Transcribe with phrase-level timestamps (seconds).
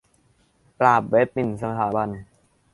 [0.79, 2.09] ปราบเว็บหมิ่นสถาบัน